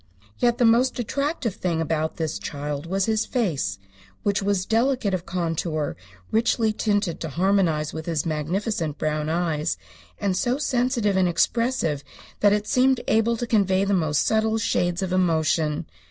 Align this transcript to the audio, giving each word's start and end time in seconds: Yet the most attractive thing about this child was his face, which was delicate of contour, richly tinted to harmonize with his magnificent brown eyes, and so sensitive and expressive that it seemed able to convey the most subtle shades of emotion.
Yet 0.39 0.57
the 0.57 0.65
most 0.65 0.97
attractive 0.97 1.53
thing 1.53 1.79
about 1.79 2.17
this 2.17 2.39
child 2.39 2.87
was 2.87 3.05
his 3.05 3.27
face, 3.27 3.77
which 4.23 4.41
was 4.41 4.65
delicate 4.65 5.13
of 5.13 5.27
contour, 5.27 5.95
richly 6.31 6.73
tinted 6.73 7.19
to 7.19 7.29
harmonize 7.29 7.93
with 7.93 8.07
his 8.07 8.25
magnificent 8.25 8.97
brown 8.97 9.29
eyes, 9.29 9.77
and 10.19 10.35
so 10.35 10.57
sensitive 10.57 11.15
and 11.17 11.29
expressive 11.29 12.03
that 12.39 12.51
it 12.51 12.65
seemed 12.65 13.01
able 13.07 13.37
to 13.37 13.45
convey 13.45 13.83
the 13.85 13.93
most 13.93 14.25
subtle 14.25 14.57
shades 14.57 15.03
of 15.03 15.13
emotion. 15.13 15.85